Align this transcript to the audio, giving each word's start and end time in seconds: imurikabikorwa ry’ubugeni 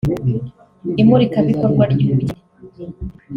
imurikabikorwa 1.01 1.83
ry’ubugeni 1.91 2.39